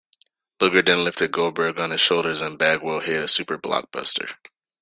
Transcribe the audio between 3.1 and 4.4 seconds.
a Super Blockbuster.